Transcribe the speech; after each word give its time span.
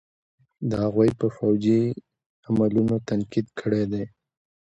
د 0.69 0.71
هغوئ 0.83 1.09
په 1.19 1.27
فوجي 1.35 1.81
عملونو 2.47 2.95
تنقيد 3.09 3.47
کړے 3.59 3.83
دے. 3.91 4.03